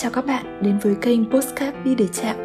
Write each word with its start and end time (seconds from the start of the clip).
Chào 0.00 0.10
các 0.10 0.26
bạn 0.26 0.62
đến 0.62 0.78
với 0.82 0.94
kênh 1.02 1.30
Postcard 1.30 1.76
Đi 1.84 1.94
để 1.94 2.06
chạm. 2.12 2.36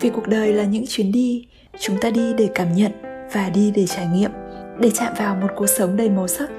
Vì 0.00 0.10
cuộc 0.10 0.28
đời 0.28 0.52
là 0.52 0.64
những 0.64 0.84
chuyến 0.88 1.12
đi, 1.12 1.46
Chúng 1.78 1.96
ta 2.00 2.10
đi 2.10 2.34
để 2.38 2.48
cảm 2.54 2.72
nhận 2.72 2.92
và 3.32 3.50
đi 3.54 3.72
để 3.76 3.86
trải 3.86 4.06
nghiệm, 4.06 4.30
Để 4.78 4.90
chạm 4.94 5.12
vào 5.18 5.36
một 5.36 5.48
cuộc 5.56 5.66
sống 5.66 5.96
đầy 5.96 6.10
màu 6.10 6.28
sắc. 6.28 6.50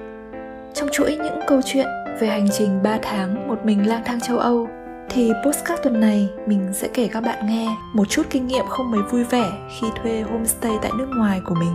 Trong 0.73 0.89
chuỗi 0.91 1.15
những 1.15 1.39
câu 1.47 1.61
chuyện 1.65 1.87
về 2.19 2.27
hành 2.27 2.47
trình 2.57 2.83
3 2.83 2.97
tháng 3.01 3.47
một 3.47 3.65
mình 3.65 3.87
lang 3.87 4.01
thang 4.05 4.19
châu 4.21 4.37
Âu, 4.37 4.68
thì 5.09 5.31
postcard 5.45 5.84
tuần 5.84 6.00
này 6.00 6.29
mình 6.47 6.69
sẽ 6.73 6.88
kể 6.93 7.07
các 7.07 7.21
bạn 7.21 7.47
nghe 7.47 7.67
một 7.93 8.09
chút 8.09 8.23
kinh 8.29 8.47
nghiệm 8.47 8.65
không 8.69 8.91
mấy 8.91 9.01
vui 9.01 9.23
vẻ 9.23 9.51
khi 9.79 9.88
thuê 10.01 10.21
homestay 10.21 10.73
tại 10.81 10.91
nước 10.97 11.07
ngoài 11.17 11.41
của 11.45 11.55
mình. 11.55 11.73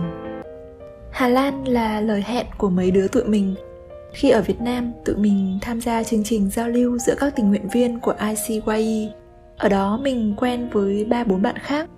Hà 1.11 1.27
Lan 1.27 1.67
là 1.67 2.01
lời 2.01 2.23
hẹn 2.25 2.45
của 2.57 2.69
mấy 2.69 2.91
đứa 2.91 3.07
tụi 3.07 3.23
mình 3.23 3.55
khi 4.13 4.29
ở 4.29 4.41
Việt 4.41 4.61
Nam, 4.61 4.91
tụi 5.05 5.15
mình 5.15 5.57
tham 5.61 5.81
gia 5.81 6.03
chương 6.03 6.23
trình 6.23 6.49
giao 6.49 6.69
lưu 6.69 6.97
giữa 6.97 7.15
các 7.19 7.35
tình 7.35 7.49
nguyện 7.49 7.67
viên 7.69 7.99
của 7.99 8.13
ICYE. 8.19 9.11
Ở 9.57 9.69
đó 9.69 9.99
mình 10.03 10.33
quen 10.37 10.69
với 10.71 11.05
ba 11.05 11.23
bốn 11.23 11.41
bạn 11.41 11.57
khác 11.57 11.89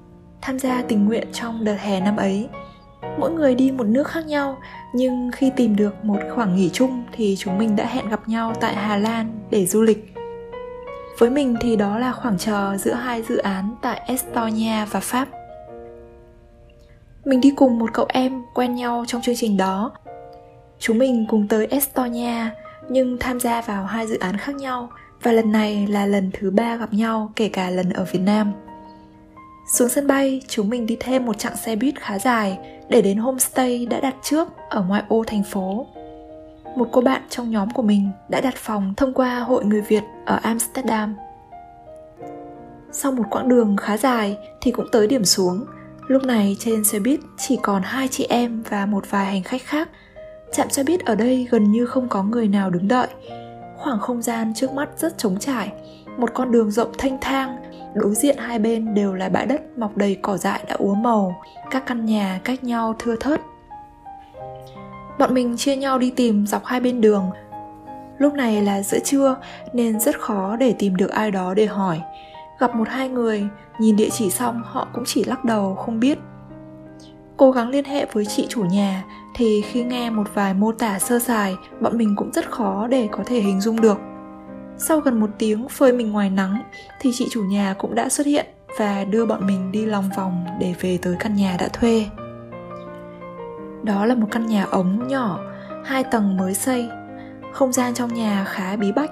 tham 0.42 0.60
gia 0.60 0.82
tình 0.82 1.06
nguyện 1.06 1.28
trong 1.34 1.64
đợt 1.64 1.76
hè 1.80 2.00
năm 2.00 2.18
ấy. 2.18 2.50
Mỗi 3.20 3.32
người 3.32 3.56
đi 3.56 3.72
một 3.72 3.84
nước 3.84 4.08
khác 4.08 4.26
nhau, 4.26 4.58
nhưng 4.94 5.32
khi 5.36 5.52
tìm 5.56 5.76
được 5.76 6.06
một 6.06 6.20
khoảng 6.36 6.56
nghỉ 6.56 6.70
chung 6.74 7.04
thì 7.12 7.36
chúng 7.40 7.58
mình 7.58 7.76
đã 7.76 7.86
hẹn 7.86 8.10
gặp 8.10 8.30
nhau 8.30 8.54
tại 8.62 8.76
Hà 8.76 8.98
Lan 8.98 9.40
để 9.52 9.66
du 9.66 9.82
lịch. 9.82 10.14
Với 11.18 11.30
mình 11.30 11.56
thì 11.62 11.76
đó 11.76 11.98
là 12.00 12.12
khoảng 12.12 12.38
chờ 12.38 12.78
giữa 12.78 12.94
hai 12.94 13.22
dự 13.22 13.38
án 13.38 13.76
tại 13.82 14.02
Estonia 14.06 14.86
và 14.92 15.00
Pháp. 15.00 15.28
Mình 17.26 17.42
đi 17.42 17.52
cùng 17.56 17.80
một 17.80 17.90
cậu 17.94 18.06
em 18.10 18.42
quen 18.54 18.76
nhau 18.76 19.04
trong 19.08 19.22
chương 19.22 19.36
trình 19.36 19.58
đó 19.58 19.92
Chúng 20.80 20.98
mình 20.98 21.26
cùng 21.30 21.48
tới 21.48 21.68
Estonia 21.70 22.50
nhưng 22.90 23.18
tham 23.20 23.40
gia 23.40 23.62
vào 23.62 23.86
hai 23.86 24.08
dự 24.08 24.18
án 24.20 24.38
khác 24.38 24.56
nhau 24.56 24.90
và 25.24 25.32
lần 25.32 25.52
này 25.52 25.88
là 25.88 26.06
lần 26.06 26.32
thứ 26.34 26.52
ba 26.52 26.76
gặp 26.76 26.94
nhau 26.94 27.32
kể 27.36 27.50
cả 27.50 27.70
lần 27.70 27.90
ở 27.90 28.06
Việt 28.12 28.20
Nam. 28.20 28.52
Xuống 29.74 29.90
sân 29.90 30.08
bay, 30.08 30.42
chúng 30.48 30.70
mình 30.70 30.86
đi 30.86 30.98
thêm 31.00 31.26
một 31.26 31.40
chặng 31.40 31.58
xe 31.58 31.76
buýt 31.76 32.02
khá 32.02 32.20
dài 32.20 32.58
để 32.90 33.02
đến 33.02 33.18
homestay 33.18 33.86
đã 33.86 34.00
đặt 34.00 34.16
trước 34.24 34.48
ở 34.70 34.82
ngoại 34.82 35.04
ô 35.08 35.24
thành 35.28 35.44
phố. 35.44 35.88
Một 36.76 36.90
cô 36.92 37.02
bạn 37.02 37.22
trong 37.30 37.52
nhóm 37.52 37.70
của 37.70 37.82
mình 37.82 38.10
đã 38.30 38.42
đặt 38.42 38.56
phòng 38.58 38.94
thông 38.98 39.14
qua 39.14 39.40
hội 39.40 39.66
người 39.66 39.82
Việt 39.82 40.04
ở 40.26 40.40
Amsterdam. 40.44 41.16
Sau 42.92 43.12
một 43.12 43.24
quãng 43.30 43.50
đường 43.50 43.78
khá 43.78 43.98
dài 43.98 44.38
thì 44.62 44.72
cũng 44.72 44.86
tới 44.92 45.08
điểm 45.08 45.26
xuống. 45.26 45.66
Lúc 46.08 46.24
này 46.24 46.56
trên 46.60 46.84
xe 46.84 47.00
buýt 47.00 47.20
chỉ 47.38 47.58
còn 47.62 47.82
hai 47.84 48.08
chị 48.08 48.26
em 48.30 48.64
và 48.70 48.86
một 48.86 49.04
vài 49.10 49.26
hành 49.26 49.44
khách 49.44 49.62
khác 49.64 49.90
Trạm 50.56 50.70
xe 50.70 50.84
buýt 50.84 51.06
ở 51.06 51.16
đây 51.16 51.48
gần 51.52 51.72
như 51.72 51.86
không 51.86 52.08
có 52.10 52.24
người 52.24 52.48
nào 52.48 52.70
đứng 52.70 52.88
đợi. 52.88 53.08
Khoảng 53.78 54.00
không 54.00 54.22
gian 54.22 54.54
trước 54.56 54.72
mắt 54.72 54.90
rất 54.98 55.18
trống 55.18 55.38
trải, 55.40 55.72
một 56.18 56.34
con 56.34 56.52
đường 56.52 56.72
rộng 56.72 56.92
thanh 56.98 57.18
thang, 57.22 57.58
đối 57.96 58.16
diện 58.16 58.38
hai 58.38 58.60
bên 58.60 58.94
đều 58.94 59.14
là 59.14 59.30
bãi 59.30 59.46
đất 59.46 59.78
mọc 59.78 59.98
đầy 59.98 60.18
cỏ 60.22 60.38
dại 60.38 60.64
đã 60.68 60.76
úa 60.76 60.94
màu, 60.94 61.42
các 61.72 61.84
căn 61.86 62.06
nhà 62.06 62.40
cách 62.44 62.64
nhau 62.64 62.96
thưa 63.00 63.16
thớt. 63.16 63.42
Bọn 65.20 65.34
mình 65.34 65.58
chia 65.58 65.76
nhau 65.76 66.00
đi 66.00 66.10
tìm 66.10 66.48
dọc 66.48 66.66
hai 66.66 66.80
bên 66.80 67.02
đường. 67.02 67.30
Lúc 68.18 68.34
này 68.34 68.62
là 68.62 68.84
giữa 68.84 69.00
trưa 69.00 69.36
nên 69.74 70.00
rất 70.00 70.20
khó 70.20 70.56
để 70.56 70.76
tìm 70.80 70.96
được 70.96 71.10
ai 71.12 71.32
đó 71.32 71.54
để 71.54 71.66
hỏi. 71.66 72.02
Gặp 72.60 72.76
một 72.76 72.90
hai 72.90 73.10
người, 73.10 73.48
nhìn 73.80 73.96
địa 73.96 74.10
chỉ 74.12 74.30
xong 74.30 74.62
họ 74.66 74.88
cũng 74.94 75.04
chỉ 75.06 75.24
lắc 75.24 75.46
đầu 75.46 75.76
không 75.76 76.00
biết 76.00 76.18
Cố 77.38 77.52
gắng 77.52 77.70
liên 77.70 77.86
hệ 77.86 78.06
với 78.14 78.26
chị 78.26 78.46
chủ 78.50 78.64
nhà 78.64 79.04
thì 79.38 79.62
khi 79.62 79.84
nghe 79.84 80.10
một 80.10 80.28
vài 80.34 80.54
mô 80.54 80.72
tả 80.72 81.00
sơ 81.00 81.20
sài, 81.20 81.56
bọn 81.80 81.98
mình 81.98 82.16
cũng 82.16 82.32
rất 82.32 82.52
khó 82.52 82.88
để 82.88 83.08
có 83.12 83.24
thể 83.26 83.40
hình 83.40 83.62
dung 83.62 83.82
được. 83.82 83.98
Sau 84.78 85.00
gần 85.00 85.20
một 85.20 85.30
tiếng 85.38 85.70
phơi 85.70 85.94
mình 85.94 86.12
ngoài 86.12 86.30
nắng 86.30 86.62
thì 87.00 87.12
chị 87.14 87.28
chủ 87.32 87.44
nhà 87.44 87.76
cũng 87.78 87.96
đã 87.96 88.10
xuất 88.10 88.28
hiện 88.28 88.46
và 88.80 89.04
đưa 89.04 89.26
bọn 89.26 89.48
mình 89.48 89.72
đi 89.72 89.86
lòng 89.86 90.10
vòng 90.18 90.46
để 90.60 90.74
về 90.82 91.00
tới 91.02 91.16
căn 91.20 91.36
nhà 91.36 91.58
đã 91.60 91.68
thuê. 91.68 92.06
Đó 93.84 94.06
là 94.06 94.16
một 94.16 94.28
căn 94.32 94.46
nhà 94.46 94.66
ống 94.72 95.08
nhỏ, 95.08 95.40
hai 95.86 96.04
tầng 96.04 96.38
mới 96.38 96.54
xây. 96.54 96.90
Không 97.54 97.74
gian 97.74 97.94
trong 97.94 98.14
nhà 98.14 98.46
khá 98.46 98.76
bí 98.76 98.92
bách. 98.92 99.12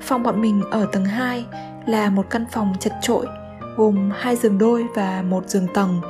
Phòng 0.00 0.22
bọn 0.22 0.40
mình 0.40 0.62
ở 0.70 0.86
tầng 0.92 1.04
2 1.04 1.46
là 1.86 2.10
một 2.10 2.26
căn 2.30 2.44
phòng 2.52 2.72
chật 2.80 2.92
trội, 3.02 3.26
gồm 3.76 4.10
hai 4.14 4.36
giường 4.36 4.58
đôi 4.58 4.86
và 4.94 5.22
một 5.28 5.48
giường 5.48 5.66
tầng 5.74 6.00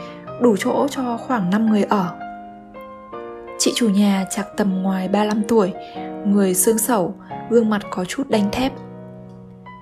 đủ 0.43 0.57
chỗ 0.57 0.87
cho 0.91 1.17
khoảng 1.17 1.51
5 1.51 1.71
người 1.71 1.83
ở. 1.83 2.24
Chị 3.65 3.73
chủ 3.75 3.89
nhà 3.89 4.25
chạc 4.31 4.57
tầm 4.57 4.83
ngoài 4.83 5.09
35 5.09 5.43
tuổi, 5.49 5.73
người 6.27 6.55
xương 6.55 6.79
sẩu, 6.79 7.15
gương 7.51 7.71
mặt 7.71 7.83
có 7.91 8.05
chút 8.05 8.31
đanh 8.31 8.51
thép. 8.53 8.73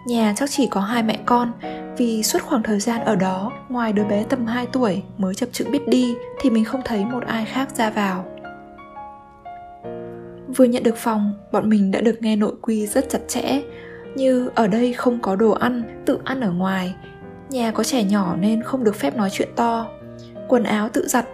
Nhà 0.07 0.35
chắc 0.37 0.51
chỉ 0.51 0.67
có 0.67 0.81
hai 0.81 1.03
mẹ 1.03 1.19
con, 1.27 1.53
vì 1.97 2.23
suốt 2.23 2.43
khoảng 2.43 2.63
thời 2.63 2.81
gian 2.81 3.05
ở 3.05 3.17
đó, 3.17 3.53
ngoài 3.69 3.93
đứa 3.93 4.05
bé 4.05 4.25
tầm 4.29 4.47
2 4.47 4.67
tuổi 4.67 5.03
mới 5.19 5.35
chập 5.35 5.47
chững 5.53 5.71
biết 5.71 5.89
đi 5.89 6.15
thì 6.41 6.51
mình 6.51 6.65
không 6.65 6.81
thấy 6.85 7.05
một 7.05 7.23
ai 7.27 7.45
khác 7.45 7.77
ra 7.77 7.91
vào. 7.91 8.25
Vừa 10.57 10.65
nhận 10.65 10.83
được 10.83 10.97
phòng, 10.97 11.35
bọn 11.53 11.69
mình 11.69 11.91
đã 11.91 12.01
được 12.01 12.23
nghe 12.23 12.37
nội 12.37 12.55
quy 12.63 12.87
rất 12.87 13.09
chặt 13.11 13.21
chẽ, 13.29 13.63
như 14.15 14.51
ở 14.55 14.67
đây 14.67 14.93
không 14.93 15.19
có 15.23 15.37
đồ 15.37 15.51
ăn, 15.51 16.03
tự 16.07 16.19
ăn 16.25 16.41
ở 16.41 16.51
ngoài, 16.51 16.95
nhà 17.51 17.71
có 17.71 17.85
trẻ 17.85 18.05
nhỏ 18.05 18.37
nên 18.41 18.63
không 18.63 18.85
được 18.85 18.97
phép 18.97 19.17
nói 19.17 19.29
chuyện 19.33 19.49
to, 19.57 19.89
quần 20.49 20.65
áo 20.65 20.89
tự 20.89 21.09
giặt 21.09 21.27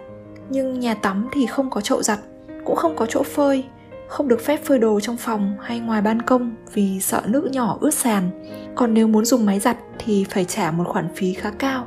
nhưng 0.49 0.79
nhà 0.79 0.93
tắm 0.93 1.27
thì 1.31 1.45
không 1.45 1.69
có 1.69 1.81
chậu 1.81 2.03
giặt 2.03 2.19
cũng 2.69 2.75
không 2.75 2.95
có 2.95 3.05
chỗ 3.05 3.23
phơi 3.23 3.63
không 4.07 4.27
được 4.27 4.41
phép 4.41 4.59
phơi 4.63 4.79
đồ 4.79 4.99
trong 4.99 5.17
phòng 5.17 5.57
hay 5.61 5.79
ngoài 5.79 6.01
ban 6.01 6.21
công 6.21 6.55
vì 6.73 6.99
sợ 6.99 7.21
nước 7.25 7.49
nhỏ 7.51 7.77
ướt 7.81 7.93
sàn. 7.93 8.29
Còn 8.75 8.93
nếu 8.93 9.07
muốn 9.07 9.25
dùng 9.25 9.45
máy 9.45 9.59
giặt 9.59 9.77
thì 9.99 10.25
phải 10.29 10.45
trả 10.45 10.71
một 10.71 10.83
khoản 10.87 11.07
phí 11.15 11.33
khá 11.33 11.51
cao. 11.59 11.85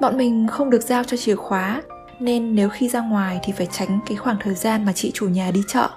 Bọn 0.00 0.16
mình 0.16 0.46
không 0.50 0.70
được 0.70 0.82
giao 0.82 1.04
cho 1.04 1.16
chìa 1.16 1.34
khóa 1.34 1.82
nên 2.20 2.54
nếu 2.54 2.68
khi 2.68 2.88
ra 2.88 3.00
ngoài 3.00 3.40
thì 3.42 3.52
phải 3.52 3.68
tránh 3.72 3.98
cái 4.06 4.16
khoảng 4.16 4.36
thời 4.40 4.54
gian 4.54 4.84
mà 4.84 4.92
chị 4.92 5.10
chủ 5.14 5.28
nhà 5.28 5.50
đi 5.50 5.60
chợ. 5.68 5.88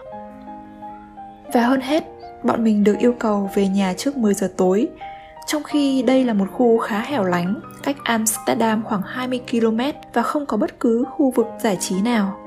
Và 1.53 1.61
hơn 1.61 1.81
hết 1.81 2.03
bọn 2.43 2.63
mình 2.63 2.83
được 2.83 2.95
yêu 2.99 3.13
cầu 3.19 3.49
về 3.55 3.67
nhà 3.67 3.93
trước 3.97 4.17
10 4.17 4.33
giờ 4.33 4.51
tối 4.57 4.87
trong 5.45 5.63
khi 5.63 6.01
đây 6.01 6.25
là 6.25 6.33
một 6.33 6.47
khu 6.51 6.77
khá 6.77 7.01
hẻo 7.01 7.23
lánh, 7.23 7.59
cách 7.83 7.97
Amsterdam 8.03 8.83
khoảng 8.83 9.01
20 9.05 9.41
km 9.51 9.79
và 10.13 10.21
không 10.21 10.45
có 10.45 10.57
bất 10.57 10.79
cứ 10.79 11.03
khu 11.11 11.31
vực 11.31 11.47
giải 11.59 11.77
trí 11.79 12.01
nào. 12.01 12.46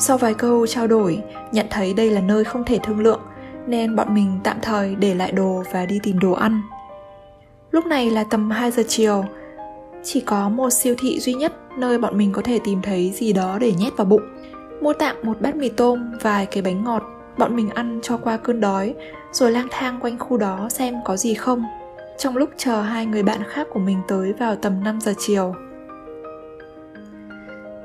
Sau 0.00 0.18
vài 0.18 0.34
câu 0.34 0.66
trao 0.66 0.86
đổi, 0.86 1.22
nhận 1.52 1.66
thấy 1.70 1.94
đây 1.94 2.10
là 2.10 2.20
nơi 2.20 2.44
không 2.44 2.64
thể 2.64 2.78
thương 2.82 3.00
lượng, 3.00 3.20
nên 3.66 3.96
bọn 3.96 4.14
mình 4.14 4.40
tạm 4.44 4.56
thời 4.62 4.94
để 4.94 5.14
lại 5.14 5.32
đồ 5.32 5.62
và 5.72 5.86
đi 5.86 6.00
tìm 6.02 6.18
đồ 6.18 6.32
ăn. 6.32 6.62
Lúc 7.70 7.86
này 7.86 8.10
là 8.10 8.24
tầm 8.24 8.50
2 8.50 8.70
giờ 8.70 8.82
chiều, 8.88 9.24
chỉ 10.04 10.20
có 10.20 10.48
một 10.48 10.70
siêu 10.70 10.94
thị 10.98 11.20
duy 11.20 11.34
nhất 11.34 11.52
nơi 11.78 11.98
bọn 11.98 12.18
mình 12.18 12.32
có 12.32 12.42
thể 12.42 12.58
tìm 12.64 12.82
thấy 12.82 13.10
gì 13.14 13.32
đó 13.32 13.58
để 13.60 13.72
nhét 13.72 13.96
vào 13.96 14.04
bụng. 14.04 14.22
Mua 14.80 14.92
tạm 14.92 15.16
một 15.22 15.40
bát 15.40 15.56
mì 15.56 15.68
tôm, 15.68 16.12
vài 16.22 16.46
cái 16.46 16.62
bánh 16.62 16.84
ngọt 16.84 17.02
bọn 17.38 17.56
mình 17.56 17.70
ăn 17.70 18.00
cho 18.02 18.16
qua 18.16 18.36
cơn 18.36 18.60
đói 18.60 18.94
rồi 19.32 19.52
lang 19.52 19.68
thang 19.70 19.98
quanh 20.00 20.18
khu 20.18 20.36
đó 20.36 20.68
xem 20.70 20.94
có 21.04 21.16
gì 21.16 21.34
không 21.34 21.64
trong 22.18 22.36
lúc 22.36 22.50
chờ 22.56 22.82
hai 22.82 23.06
người 23.06 23.22
bạn 23.22 23.42
khác 23.48 23.66
của 23.70 23.80
mình 23.80 23.98
tới 24.08 24.32
vào 24.32 24.56
tầm 24.56 24.84
5 24.84 25.00
giờ 25.00 25.14
chiều. 25.18 25.54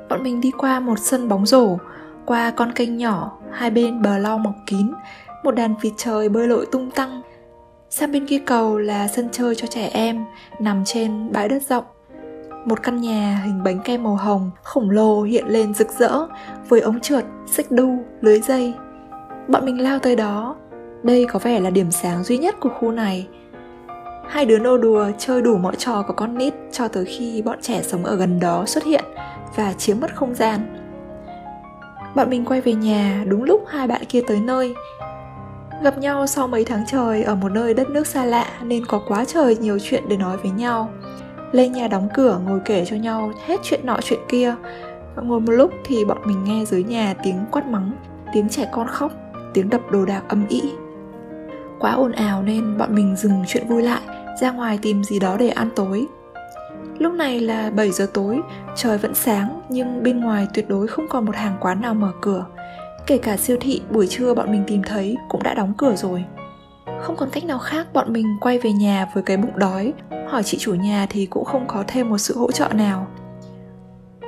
Bọn 0.08 0.22
mình 0.22 0.40
đi 0.40 0.50
qua 0.58 0.80
một 0.80 0.98
sân 0.98 1.28
bóng 1.28 1.46
rổ, 1.46 1.78
qua 2.26 2.50
con 2.50 2.72
kênh 2.72 2.96
nhỏ, 2.96 3.38
hai 3.52 3.70
bên 3.70 4.02
bờ 4.02 4.18
lau 4.18 4.38
mọc 4.38 4.54
kín, 4.66 4.92
một 5.44 5.50
đàn 5.50 5.74
vịt 5.80 5.92
trời 5.96 6.28
bơi 6.28 6.46
lội 6.46 6.66
tung 6.72 6.90
tăng. 6.90 7.22
Sang 7.90 8.12
bên 8.12 8.26
kia 8.26 8.38
cầu 8.46 8.78
là 8.78 9.08
sân 9.08 9.28
chơi 9.32 9.54
cho 9.54 9.66
trẻ 9.66 9.90
em, 9.92 10.24
nằm 10.60 10.84
trên 10.84 11.32
bãi 11.32 11.48
đất 11.48 11.62
rộng. 11.68 11.84
Một 12.64 12.82
căn 12.82 13.00
nhà 13.00 13.40
hình 13.44 13.62
bánh 13.64 13.80
kem 13.84 14.02
màu 14.02 14.16
hồng 14.16 14.50
khổng 14.62 14.90
lồ 14.90 15.22
hiện 15.22 15.46
lên 15.46 15.74
rực 15.74 15.90
rỡ 15.98 16.26
với 16.68 16.80
ống 16.80 17.00
trượt, 17.00 17.24
xích 17.46 17.70
đu, 17.70 17.98
lưới 18.20 18.40
dây 18.40 18.74
Bọn 19.48 19.64
mình 19.64 19.80
lao 19.80 19.98
tới 19.98 20.16
đó 20.16 20.56
Đây 21.02 21.26
có 21.32 21.38
vẻ 21.38 21.60
là 21.60 21.70
điểm 21.70 21.90
sáng 21.90 22.24
duy 22.24 22.38
nhất 22.38 22.54
của 22.60 22.68
khu 22.68 22.90
này 22.90 23.28
Hai 24.28 24.46
đứa 24.46 24.58
nô 24.58 24.78
đùa 24.78 25.10
chơi 25.18 25.42
đủ 25.42 25.56
mọi 25.56 25.76
trò 25.76 26.04
của 26.06 26.12
con 26.12 26.38
nít 26.38 26.54
cho 26.72 26.88
tới 26.88 27.04
khi 27.04 27.42
bọn 27.42 27.58
trẻ 27.62 27.82
sống 27.82 28.04
ở 28.04 28.16
gần 28.16 28.40
đó 28.40 28.64
xuất 28.66 28.84
hiện 28.84 29.04
và 29.56 29.72
chiếm 29.72 30.00
mất 30.00 30.16
không 30.16 30.34
gian. 30.34 30.85
Bọn 32.16 32.30
mình 32.30 32.44
quay 32.44 32.60
về 32.60 32.74
nhà 32.74 33.24
đúng 33.28 33.42
lúc 33.42 33.64
hai 33.68 33.88
bạn 33.88 34.02
kia 34.08 34.20
tới 34.26 34.40
nơi. 34.40 34.74
Gặp 35.82 35.98
nhau 35.98 36.26
sau 36.26 36.48
mấy 36.48 36.64
tháng 36.64 36.84
trời 36.86 37.22
ở 37.22 37.34
một 37.34 37.52
nơi 37.52 37.74
đất 37.74 37.90
nước 37.90 38.06
xa 38.06 38.24
lạ 38.24 38.46
nên 38.62 38.86
có 38.86 39.02
quá 39.08 39.24
trời 39.24 39.56
nhiều 39.56 39.78
chuyện 39.82 40.04
để 40.08 40.16
nói 40.16 40.36
với 40.36 40.50
nhau. 40.50 40.90
Lên 41.52 41.72
nhà 41.72 41.88
đóng 41.88 42.08
cửa 42.14 42.40
ngồi 42.44 42.60
kể 42.64 42.84
cho 42.84 42.96
nhau 42.96 43.32
hết 43.46 43.60
chuyện 43.62 43.80
nọ 43.84 43.98
chuyện 44.02 44.20
kia. 44.28 44.54
Ngồi 45.16 45.40
một 45.40 45.52
lúc 45.52 45.72
thì 45.84 46.04
bọn 46.04 46.18
mình 46.24 46.44
nghe 46.44 46.64
dưới 46.64 46.84
nhà 46.84 47.14
tiếng 47.22 47.44
quát 47.50 47.66
mắng, 47.66 47.92
tiếng 48.32 48.48
trẻ 48.48 48.68
con 48.72 48.86
khóc 48.88 49.12
tiếng 49.54 49.70
đập 49.70 49.80
đồ 49.90 50.04
đạc 50.04 50.22
âm 50.28 50.46
ĩ 50.48 50.62
quá 51.78 51.92
ồn 51.92 52.12
ào 52.12 52.42
nên 52.42 52.78
bọn 52.78 52.94
mình 52.94 53.16
dừng 53.16 53.44
chuyện 53.48 53.68
vui 53.68 53.82
lại 53.82 54.00
ra 54.40 54.50
ngoài 54.50 54.78
tìm 54.82 55.04
gì 55.04 55.18
đó 55.18 55.36
để 55.38 55.48
ăn 55.48 55.70
tối 55.76 56.06
lúc 56.98 57.12
này 57.12 57.40
là 57.40 57.70
7 57.70 57.90
giờ 57.90 58.06
tối, 58.14 58.40
trời 58.76 58.98
vẫn 58.98 59.14
sáng, 59.14 59.60
nhưng 59.68 60.02
bên 60.02 60.20
ngoài 60.20 60.46
tuyệt 60.54 60.68
đối 60.68 60.86
không 60.86 61.08
còn 61.08 61.24
một 61.24 61.36
hàng 61.36 61.56
quán 61.60 61.80
nào 61.80 61.94
mở 61.94 62.12
cửa. 62.20 62.46
Kể 63.06 63.18
cả 63.18 63.36
siêu 63.36 63.56
thị, 63.60 63.82
buổi 63.90 64.06
trưa 64.06 64.34
bọn 64.34 64.52
mình 64.52 64.64
tìm 64.66 64.82
thấy 64.82 65.16
cũng 65.28 65.42
đã 65.42 65.54
đóng 65.54 65.72
cửa 65.78 65.94
rồi. 65.96 66.24
Không 67.00 67.16
còn 67.16 67.30
cách 67.30 67.44
nào 67.44 67.58
khác, 67.58 67.86
bọn 67.92 68.12
mình 68.12 68.26
quay 68.40 68.58
về 68.58 68.72
nhà 68.72 69.08
với 69.14 69.22
cái 69.22 69.36
bụng 69.36 69.58
đói. 69.58 69.92
Hỏi 70.28 70.42
chị 70.42 70.58
chủ 70.60 70.74
nhà 70.74 71.06
thì 71.10 71.26
cũng 71.26 71.44
không 71.44 71.64
có 71.66 71.84
thêm 71.86 72.08
một 72.08 72.18
sự 72.18 72.38
hỗ 72.38 72.52
trợ 72.52 72.68
nào. 72.68 73.06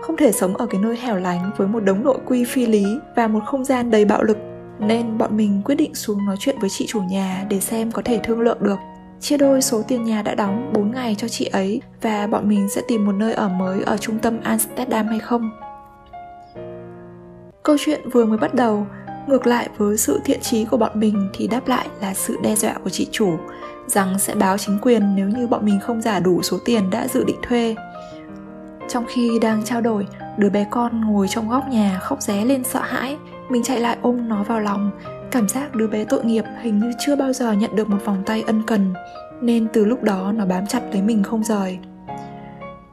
Không 0.03 0.17
thể 0.17 0.33
sống 0.33 0.57
ở 0.57 0.67
cái 0.67 0.81
nơi 0.81 0.97
hẻo 0.97 1.17
lánh 1.17 1.51
với 1.57 1.69
một 1.69 1.81
đống 1.81 2.05
nội 2.05 2.19
quy 2.27 2.45
phi 2.45 2.67
lý 2.67 2.85
và 3.17 3.29
một 3.29 3.41
không 3.47 3.65
gian 3.65 3.91
đầy 3.91 4.05
bạo 4.05 4.23
lực, 4.23 4.39
Nên 4.79 5.19
bọn 5.19 5.37
mình 5.37 5.63
quyết 5.65 5.75
định 5.75 5.95
xuống 5.95 6.27
nói 6.27 6.37
chuyện 6.39 6.57
với 6.61 6.71
chị 6.71 6.87
chủ 6.89 7.01
nhà 7.01 7.47
để 7.51 7.61
xem 7.61 7.93
có 7.93 8.03
thể 8.05 8.21
thương 8.25 8.41
lượng 8.41 8.59
được 8.61 8.79
chia 9.21 9.37
đôi 9.37 9.63
số 9.63 9.83
tiền 9.89 10.05
nhà 10.05 10.23
đã 10.23 10.35
đóng 10.35 10.71
4 10.75 10.91
ngày 10.91 11.15
cho 11.19 11.29
chị 11.29 11.45
ấy 11.45 11.81
và 12.03 12.27
bọn 12.27 12.49
mình 12.49 12.69
sẽ 12.69 12.83
tìm 12.89 13.07
một 13.07 13.13
nơi 13.13 13.33
ở 13.33 13.49
mới 13.49 13.83
ở 13.83 13.97
trung 13.97 14.19
tâm 14.19 14.39
Amsterdam 14.43 15.07
hay 15.07 15.19
không. 15.19 15.51
Câu 17.63 17.77
chuyện 17.81 18.11
vừa 18.11 18.25
mới 18.25 18.39
bắt 18.39 18.55
đầu, 18.55 18.87
ngược 19.27 19.47
lại 19.47 19.69
với 19.77 19.97
sự 19.97 20.21
thiện 20.25 20.41
trí 20.41 20.65
của 20.65 20.77
bọn 20.77 21.01
mình 21.01 21.29
thì 21.35 21.47
đáp 21.47 21.69
lại 21.69 21.89
là 22.01 22.15
sự 22.15 22.37
đe 22.43 22.57
dọa 22.57 22.75
của 22.85 22.91
chị 22.91 23.09
chủ 23.11 23.37
rằng 23.87 24.19
sẽ 24.19 24.35
báo 24.35 24.59
chính 24.59 24.79
quyền 24.83 25.17
nếu 25.17 25.29
như 25.29 25.47
bọn 25.47 25.65
mình 25.65 25.81
không 25.83 26.03
trả 26.03 26.21
đủ 26.21 26.43
số 26.43 26.59
tiền 26.65 26.91
đã 26.91 27.09
dự 27.09 27.25
định 27.25 27.39
thuê. 27.43 27.75
Trong 28.89 29.05
khi 29.09 29.39
đang 29.39 29.65
trao 29.65 29.81
đổi, 29.81 30.07
đứa 30.37 30.51
bé 30.51 30.67
con 30.71 31.01
ngồi 31.01 31.29
trong 31.29 31.49
góc 31.49 31.69
nhà 31.69 31.99
khóc 32.03 32.23
ré 32.23 32.45
lên 32.45 32.65
sợ 32.65 32.81
hãi, 32.81 33.17
mình 33.49 33.63
chạy 33.63 33.81
lại 33.81 33.97
ôm 34.03 34.29
nó 34.29 34.43
vào 34.43 34.61
lòng. 34.61 34.91
Cảm 35.31 35.49
giác 35.49 35.75
đứa 35.75 35.87
bé 35.87 36.05
tội 36.05 36.25
nghiệp 36.25 36.45
hình 36.61 36.79
như 36.79 36.93
chưa 36.99 37.17
bao 37.17 37.33
giờ 37.33 37.53
nhận 37.53 37.77
được 37.77 37.89
một 37.89 37.99
vòng 38.05 38.23
tay 38.27 38.43
ân 38.47 38.63
cần, 38.67 38.95
nên 39.41 39.67
từ 39.73 39.85
lúc 39.85 40.03
đó 40.03 40.33
nó 40.33 40.47
bám 40.47 40.67
chặt 40.67 40.81
lấy 40.93 41.03
mình 41.03 41.23
không 41.23 41.45
rời. 41.45 41.79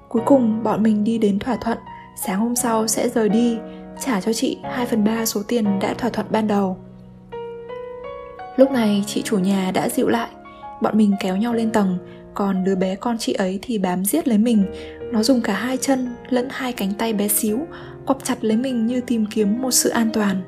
Cuối 0.09 0.21
cùng, 0.25 0.63
bọn 0.63 0.83
mình 0.83 1.03
đi 1.03 1.17
đến 1.17 1.39
thỏa 1.39 1.55
thuận. 1.55 1.77
Sáng 2.25 2.39
hôm 2.39 2.55
sau 2.55 2.87
sẽ 2.87 3.09
rời 3.09 3.29
đi, 3.29 3.57
trả 3.99 4.21
cho 4.21 4.33
chị 4.33 4.57
2 4.63 4.85
phần 4.85 5.03
3 5.03 5.25
số 5.25 5.41
tiền 5.47 5.79
đã 5.79 5.93
thỏa 5.93 6.09
thuận 6.09 6.27
ban 6.29 6.47
đầu. 6.47 6.77
Lúc 8.57 8.71
này, 8.71 9.03
chị 9.07 9.21
chủ 9.21 9.39
nhà 9.39 9.71
đã 9.71 9.89
dịu 9.89 10.07
lại. 10.07 10.29
Bọn 10.81 10.97
mình 10.97 11.15
kéo 11.19 11.35
nhau 11.37 11.53
lên 11.53 11.71
tầng, 11.71 11.97
còn 12.33 12.63
đứa 12.63 12.75
bé 12.75 12.95
con 12.95 13.17
chị 13.17 13.33
ấy 13.33 13.59
thì 13.61 13.77
bám 13.77 14.05
giết 14.05 14.27
lấy 14.27 14.37
mình 14.37 14.65
nó 15.15 15.23
dùng 15.23 15.41
cả 15.41 15.53
hai 15.53 15.77
chân 15.77 16.07
lẫn 16.29 16.47
hai 16.51 16.73
cánh 16.73 16.93
tay 16.93 17.13
bé 17.13 17.27
xíu, 17.27 17.59
quặp 18.05 18.23
chặt 18.23 18.43
lấy 18.43 18.57
mình 18.57 18.85
như 18.85 19.01
tìm 19.01 19.25
kiếm 19.25 19.61
một 19.61 19.71
sự 19.71 19.89
an 19.89 20.09
toàn. 20.13 20.41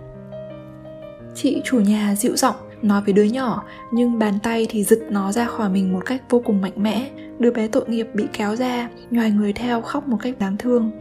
Chị 1.36 1.62
chủ 1.64 1.80
nhà 1.80 2.16
dịu 2.16 2.36
giọng 2.36 2.56
nói 2.82 3.02
với 3.02 3.14
đứa 3.14 3.24
nhỏ, 3.24 3.64
nhưng 3.92 4.20
bàn 4.20 4.34
tay 4.44 4.68
thì 4.70 4.84
giật 4.84 5.00
nó 5.10 5.32
ra 5.32 5.46
khỏi 5.46 5.70
mình 5.70 5.94
một 5.94 6.06
cách 6.06 6.22
vô 6.30 6.42
cùng 6.46 6.62
mạnh 6.62 6.74
mẽ. 6.76 7.10
Đứa 7.40 7.52
bé 7.52 7.68
tội 7.68 7.84
nghiệp 7.88 8.08
bị 8.14 8.24
kéo 8.34 8.56
ra, 8.56 8.90
nhòi 9.12 9.30
người 9.30 9.54
theo 9.54 9.82
khóc 9.82 10.08
một 10.08 10.18
cách 10.22 10.40
đáng 10.40 10.58
thương. 10.58 10.92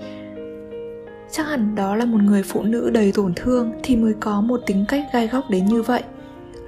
Chắc 1.30 1.46
hẳn 1.46 1.74
đó 1.74 1.96
là 1.96 2.04
một 2.04 2.20
người 2.22 2.42
phụ 2.42 2.62
nữ 2.62 2.90
đầy 2.90 3.12
tổn 3.12 3.32
thương 3.36 3.72
thì 3.82 3.96
mới 3.96 4.14
có 4.20 4.40
một 4.40 4.60
tính 4.66 4.84
cách 4.88 5.04
gai 5.12 5.26
góc 5.26 5.50
đến 5.50 5.66
như 5.66 5.82
vậy 5.82 6.02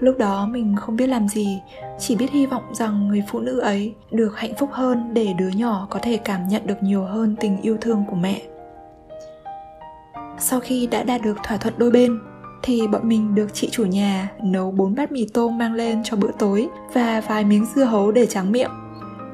lúc 0.00 0.18
đó 0.18 0.48
mình 0.50 0.76
không 0.76 0.96
biết 0.96 1.06
làm 1.06 1.28
gì 1.28 1.60
chỉ 1.98 2.16
biết 2.16 2.30
hy 2.30 2.46
vọng 2.46 2.62
rằng 2.72 3.08
người 3.08 3.22
phụ 3.28 3.40
nữ 3.40 3.58
ấy 3.58 3.94
được 4.10 4.38
hạnh 4.38 4.52
phúc 4.58 4.70
hơn 4.72 5.14
để 5.14 5.32
đứa 5.38 5.48
nhỏ 5.48 5.86
có 5.90 5.98
thể 6.02 6.16
cảm 6.16 6.48
nhận 6.48 6.66
được 6.66 6.82
nhiều 6.82 7.04
hơn 7.04 7.36
tình 7.40 7.60
yêu 7.62 7.76
thương 7.80 8.04
của 8.10 8.16
mẹ 8.16 8.42
sau 10.38 10.60
khi 10.60 10.86
đã 10.86 11.02
đạt 11.02 11.22
được 11.22 11.36
thỏa 11.42 11.56
thuận 11.56 11.74
đôi 11.78 11.90
bên 11.90 12.18
thì 12.62 12.86
bọn 12.86 13.08
mình 13.08 13.34
được 13.34 13.54
chị 13.54 13.68
chủ 13.70 13.84
nhà 13.84 14.28
nấu 14.42 14.70
bốn 14.70 14.94
bát 14.94 15.12
mì 15.12 15.26
tôm 15.34 15.58
mang 15.58 15.74
lên 15.74 16.02
cho 16.04 16.16
bữa 16.16 16.30
tối 16.38 16.68
và 16.92 17.20
vài 17.28 17.44
miếng 17.44 17.66
dưa 17.74 17.84
hấu 17.84 18.12
để 18.12 18.26
tráng 18.26 18.52
miệng. 18.52 18.70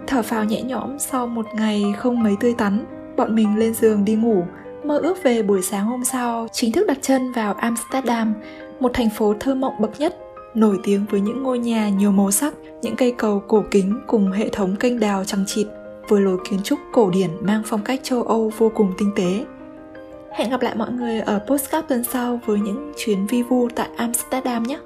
Thở 0.07 0.23
phào 0.23 0.45
nhẹ 0.45 0.63
nhõm 0.63 0.99
sau 0.99 1.27
một 1.27 1.47
ngày 1.55 1.85
không 1.97 2.23
mấy 2.23 2.35
tươi 2.41 2.55
tắn, 2.59 2.85
bọn 3.17 3.35
mình 3.35 3.57
lên 3.59 3.75
giường 3.75 4.05
đi 4.05 4.15
ngủ, 4.15 4.43
mơ 4.85 4.99
ước 4.99 5.23
về 5.23 5.43
buổi 5.43 5.63
sáng 5.63 5.87
hôm 5.87 6.05
sau 6.05 6.47
chính 6.53 6.73
thức 6.73 6.87
đặt 6.87 6.99
chân 7.01 7.33
vào 7.33 7.55
Amsterdam, 7.55 8.35
một 8.81 8.91
thành 8.95 9.11
phố 9.11 9.35
thơ 9.41 9.55
mộng 9.55 9.75
bậc 9.79 10.01
nhất, 10.01 10.17
nổi 10.55 10.79
tiếng 10.83 11.05
với 11.11 11.21
những 11.21 11.43
ngôi 11.43 11.59
nhà 11.59 11.89
nhiều 11.89 12.12
màu 12.12 12.31
sắc, 12.31 12.55
những 12.83 12.97
cây 12.97 13.15
cầu 13.19 13.43
cổ 13.49 13.65
kính 13.71 14.01
cùng 14.06 14.33
hệ 14.33 14.49
thống 14.49 14.77
kênh 14.77 15.01
đào 15.01 15.25
trăng 15.25 15.45
trịt 15.47 15.67
với 16.09 16.21
lối 16.21 16.39
kiến 16.51 16.61
trúc 16.65 16.79
cổ 16.93 17.11
điển 17.11 17.31
mang 17.41 17.62
phong 17.67 17.85
cách 17.85 18.01
châu 18.03 18.23
Âu 18.23 18.53
vô 18.59 18.73
cùng 18.75 18.93
tinh 18.99 19.11
tế. 19.17 19.45
Hẹn 20.33 20.51
gặp 20.51 20.62
lại 20.62 20.75
mọi 20.77 20.93
người 20.93 21.21
ở 21.21 21.41
postcard 21.47 21.89
tuần 21.89 22.05
sau 22.05 22.41
với 22.47 22.61
những 22.61 22.93
chuyến 22.97 23.27
vi 23.27 23.43
vu 23.43 23.69
tại 23.75 23.89
Amsterdam 23.97 24.62
nhé! 24.62 24.79